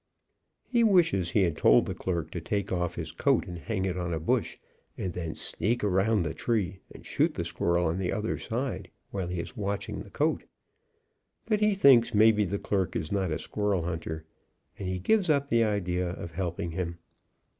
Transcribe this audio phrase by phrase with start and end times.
[0.67, 3.99] He wishes he had told the clerk to take off his coat and hang it
[3.99, 4.57] on a bush,
[4.97, 9.27] and then sneak around the tree and shoot the squirrel on the other side, while
[9.27, 10.43] he is watching the coat,
[11.45, 14.25] but he thinks maybe the clerk is not a squirrel hunter,
[14.79, 16.97] and he gives up the idea of helping him.